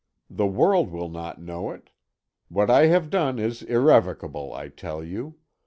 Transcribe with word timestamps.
The 0.31 0.47
world 0.47 0.89
will 0.89 1.09
not 1.09 1.39
know 1.39 1.69
it. 1.69 1.91
What 2.49 2.71
I 2.71 2.87
have 2.87 3.11
done 3.11 3.37
is 3.37 3.61
irrevocable, 3.61 4.51
I 4.51 4.69
tell 4.69 5.03
you. 5.03 5.35